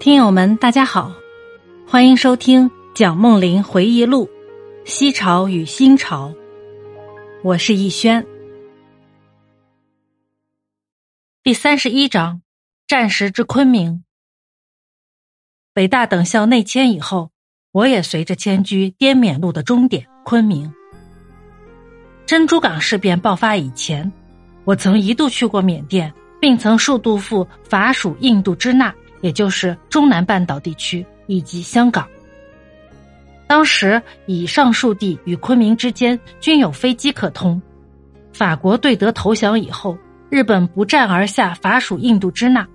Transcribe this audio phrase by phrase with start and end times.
[0.00, 1.12] 听友们，大家好，
[1.86, 4.24] 欢迎收听蒋梦麟回忆录
[4.86, 6.30] 《西朝与新朝》，
[7.42, 8.26] 我是逸轩。
[11.42, 12.40] 第三十一章：
[12.86, 14.02] 战时之昆明。
[15.74, 17.30] 北大等校内迁以后，
[17.70, 20.72] 我也随着迁居滇缅路的终点昆明。
[22.24, 24.10] 珍珠港事变爆发以前，
[24.64, 26.10] 我曾一度去过缅甸，
[26.40, 28.94] 并曾数度赴法属印度支那。
[29.20, 32.06] 也就是中南半岛地区以及香港。
[33.46, 37.60] 当时以上述地与昆明之间均有飞机可通。
[38.32, 42.66] 法国对德投降以后，日本不战而下法属印度支那，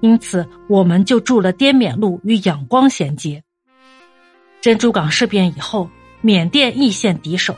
[0.00, 3.42] 因此我们就筑了滇缅路与仰光衔接。
[4.62, 5.88] 珍珠港事变以后，
[6.22, 7.54] 缅甸易陷敌手，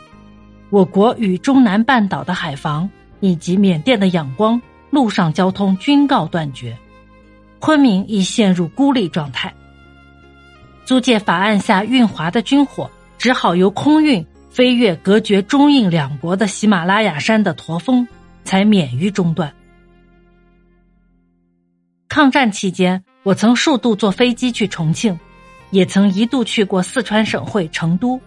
[0.70, 2.90] 我国与中南半岛的海防
[3.20, 6.76] 以及缅甸的仰光陆上交通均告断绝。
[7.64, 9.50] 昆明已陷入孤立状态。
[10.84, 18.06] 租借法案下运华的军火，只好由空运飞越隔绝中印两国的喜马拉雅山的驼峰，
[18.44, 19.50] 才免于中断。
[22.06, 25.18] 抗战期间，我曾数度坐飞机去重庆，
[25.70, 28.20] 也曾一度去过四川省会成都。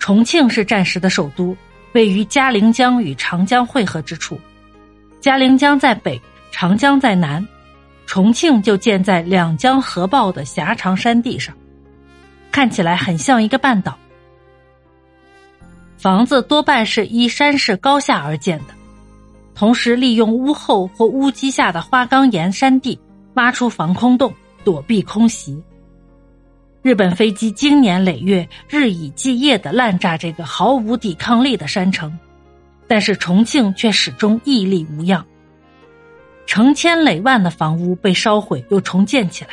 [0.00, 1.56] 重庆是战时的首都，
[1.92, 4.40] 位于嘉陵江与长江汇合之处，
[5.20, 6.20] 嘉陵江在北，
[6.50, 7.46] 长江在南。
[8.08, 11.54] 重庆就建在两江合抱的狭长山地上，
[12.50, 13.98] 看起来很像一个半岛。
[15.98, 18.74] 房子多半是依山势高下而建的，
[19.54, 22.98] 同时利用屋后或屋基下的花岗岩山地
[23.34, 24.32] 挖出防空洞，
[24.64, 25.62] 躲避空袭。
[26.80, 32.18] 日本飞机经年累月、日以继夜的滥炸这个毫无抵抗力的山城，
[32.86, 35.22] 但是重庆却始终屹立无恙。
[36.48, 39.50] 成千累万的房屋被烧毁又重建起来，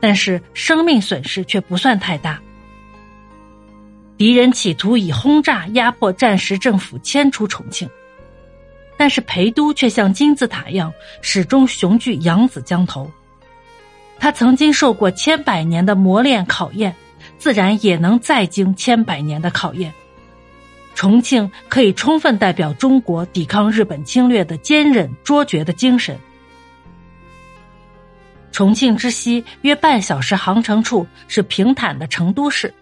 [0.00, 2.40] 但是生命损失却不算太大。
[4.18, 7.88] 敌人企图以轰炸压迫战时政府迁出重庆，
[8.96, 13.08] 但是陪都却像金字塔一样始终雄踞扬子江头。
[14.18, 16.92] 他曾经受过千百年的磨练考验，
[17.38, 19.94] 自然也能再经千百年的考验。
[20.94, 26.18] 重庆可以充分代表中国抵抗日本侵略的坚韧卓绝的精神。
[28.52, 32.74] 重庆之西约半小时航程处是平坦的成都市，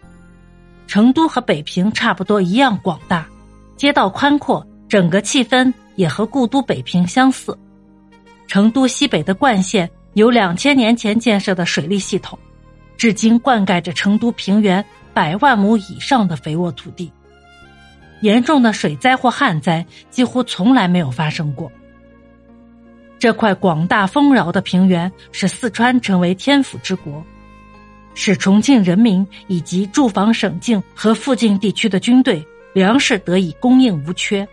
[0.86, 3.28] 成都和北平差不多一样广大，
[3.76, 7.56] 街道宽阔，整个气氛也和故都北平相似。
[8.48, 12.36] 成都西北的灌县有两千年前建设的水利系统，
[12.96, 17.12] 至今灌溉着成都平原百万亩以上的肥沃土地。
[18.21, 21.71] 严重的水灾或旱灾几乎从来没有发生过。
[23.19, 27.25] 这块广大丰饶的平原使四川成为天府之国，
[28.15, 34.47] 使重庆人民以及驻防省境和附近地区的军队粮食得以供应无缺。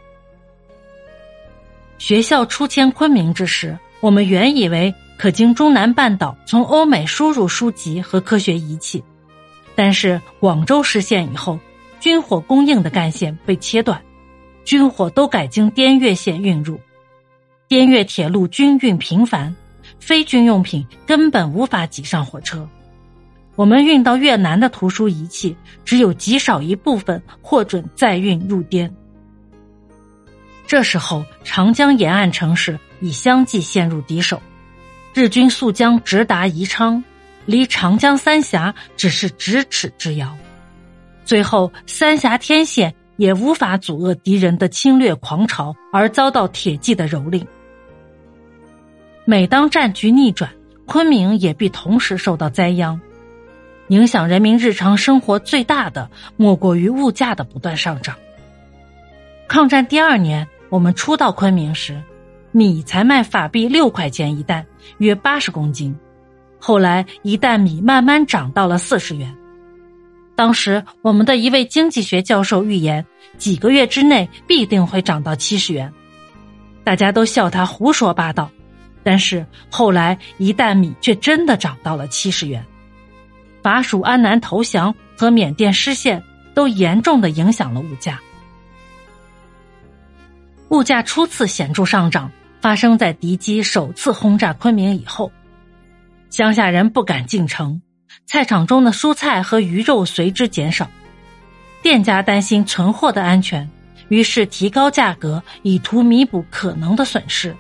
[1.98, 9.04] 学校出迁昆明之时，我们原以为可经中南半岛从欧美输入书籍和科学仪器，
[9.76, 11.60] 但是广州失陷以后。
[12.00, 14.02] 军火供应的干线被切断，
[14.64, 16.80] 军火都改经滇越线运入。
[17.68, 19.56] 滇越铁路军运频繁，
[20.00, 22.68] 非军用品根本无法挤上火车。
[23.56, 28.94] 我们运到越南的图书仪器，只有极少一部分获准载运入滇。
[30.68, 34.42] 这时候，长江沿岸城市已相继陷入敌手，
[35.14, 37.04] 日军溯江直达宜昌，
[37.46, 40.38] 离长江三峡只是咫尺之遥。
[41.26, 47.44] 最后，三峡天险也无法阻遏敌人的侵略狂潮，而遭到铁骑的蹂躏。
[49.26, 50.52] 每当战局逆转，
[50.86, 53.02] 昆明也必同时受到灾殃。
[53.88, 58.16] 影响人民日常生活最大的，莫过于物价的不断上涨。
[59.48, 62.00] 抗战第二年，我们初到昆明时，
[62.52, 64.66] 米才卖法币六块钱一担，
[65.00, 65.96] 约八十公斤。
[66.60, 69.36] 后来，一担米慢慢涨到了四十元。
[70.36, 73.06] 当时，我们的一位经济学教授预言，
[73.38, 75.92] 几个月之内必定会涨到七十元，
[76.84, 78.52] 大家都笑他胡说八道。
[79.02, 82.66] 但是后来，一担米却真的涨到了七十元。
[83.64, 86.22] 法属安南投降和缅甸失陷，
[86.54, 88.20] 都严重的影响了物价。
[90.70, 92.30] 物价初次显著上涨，
[92.60, 95.32] 发生在敌机首次轰炸昆明以后，
[96.30, 97.82] 乡下人不敢进城。
[98.26, 100.90] 菜场中的蔬菜和鱼肉随之减少，
[101.82, 103.70] 店家担心存货的安全，
[104.10, 107.56] 于是提高价格以图弥补可能的损失。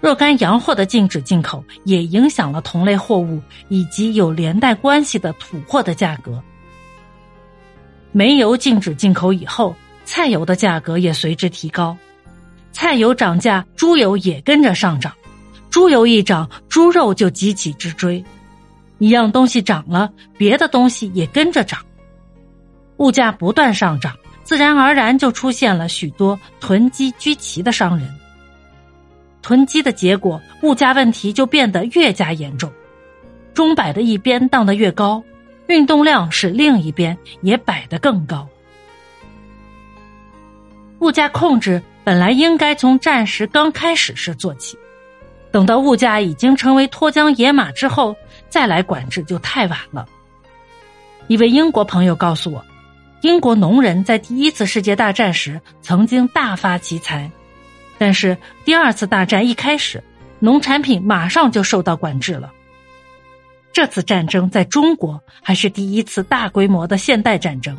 [0.00, 6.42] 若干洋货的禁止进口，也影响了同类货物以及有连带关系的土货的价格。
[8.10, 11.96] 煤油禁止进口以后，菜油的价格也随之提高。
[12.72, 15.12] 菜油涨价，猪油也跟着上涨。
[15.70, 18.22] 猪油一涨，猪肉就急起直追。
[19.02, 20.08] 一样东西涨了，
[20.38, 21.80] 别的东西也跟着涨。
[22.98, 28.08] 物价不断上涨，自然而然就出现了许多囤积居奇的商人。
[29.42, 32.70] 囤积的结果，物价问题就变得越加严重。
[33.52, 35.20] 钟摆的一边荡得越高，
[35.66, 38.48] 运动量使另一边也摆得更高。
[41.00, 44.78] 物价控制本来应该从战时刚开始时做起，
[45.50, 48.14] 等到物价已经成为脱缰野马之后，
[48.52, 50.06] 再来管制就太晚了。
[51.26, 52.62] 一位英国朋友告诉我，
[53.22, 57.30] 英国农人在第一次世界大战时曾经大发其财，
[57.96, 60.04] 但是第二次大战一开始，
[60.38, 62.52] 农产品马上就受到管制了。
[63.72, 67.76] 这次战争在中国还是第一次大规模的现代战争，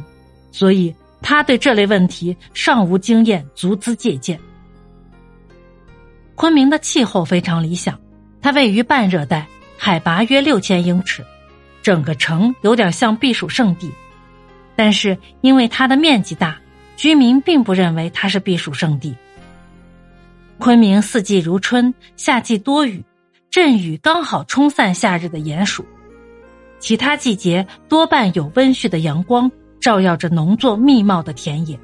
[0.51, 0.93] 所以。
[1.25, 4.37] 他对这类问题尚无经验，足资借鉴。
[6.35, 7.97] 昆明的气候非常理想，
[8.41, 9.47] 它位于半热带，
[9.85, 11.25] 海拔约六千英尺，
[11.81, 13.91] 整个城有点像避暑胜地。
[14.77, 16.57] 但是因为它的面积大，
[16.95, 19.13] 居民并不认为它是避暑胜地。
[20.57, 23.03] 昆明四季如春，夏季多雨，
[23.51, 25.86] 阵雨刚好冲散夏日的炎暑，
[26.79, 29.51] 其他季节多半有温煦的阳光。
[29.81, 31.77] 照耀着农作密茂的田野，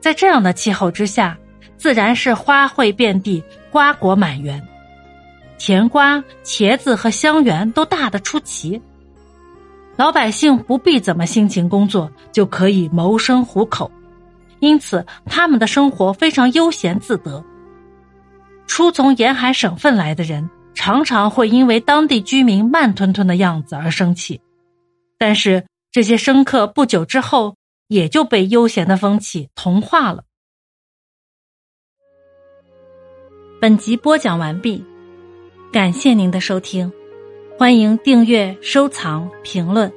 [0.00, 1.38] 在这样的气候之下，
[1.76, 3.40] 自然是花卉遍地，
[3.70, 4.60] 瓜果满园，
[5.64, 8.82] 甜瓜、茄子和香橼都大得出奇。
[9.94, 13.88] 老百姓不必怎么辛勤工作，就可以谋生糊口，
[14.58, 17.44] 因此他们的生活非常悠闲自得。
[18.66, 24.40] 初从沿海省份来的人，常常会因为当地居民慢吞吞的样子而生气，
[25.16, 25.64] 但是。
[25.94, 27.54] 这些生客不久之后
[27.86, 30.24] 也就被悠闲的风气同化了。
[33.60, 34.82] 本集播讲完毕，
[35.72, 36.92] 感谢您的收听，
[37.56, 39.90] 欢迎订阅、收藏、评论。